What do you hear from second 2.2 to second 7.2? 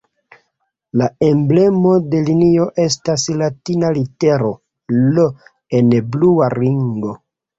linio estas latina litero "I" en blua ringo.